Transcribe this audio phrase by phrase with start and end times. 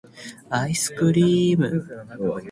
[0.49, 1.85] 愛♡スクリ～ム!